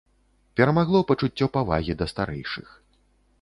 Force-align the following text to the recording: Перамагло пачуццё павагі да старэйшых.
Перамагло 0.59 1.01
пачуццё 1.11 1.49
павагі 1.59 1.97
да 2.01 2.09
старэйшых. 2.13 2.73